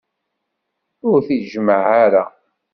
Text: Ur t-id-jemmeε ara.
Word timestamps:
Ur 1.09 1.17
t-id-jemmeε 1.27 1.83
ara. 2.03 2.23